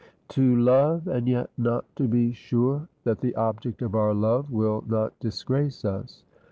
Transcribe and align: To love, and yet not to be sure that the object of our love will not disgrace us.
To 0.29 0.55
love, 0.55 1.07
and 1.07 1.27
yet 1.27 1.51
not 1.59 1.85
to 1.97 2.07
be 2.07 2.33
sure 2.33 2.89
that 3.03 3.19
the 3.19 3.35
object 3.35 3.83
of 3.83 3.93
our 3.93 4.15
love 4.15 4.49
will 4.49 4.83
not 4.87 5.13
disgrace 5.19 5.85
us. 5.85 6.23